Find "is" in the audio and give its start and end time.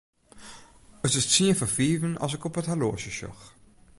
1.19-1.25